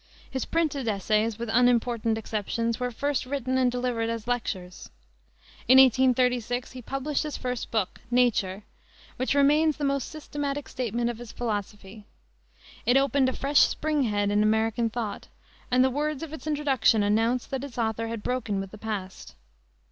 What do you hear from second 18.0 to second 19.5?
had broken with the past.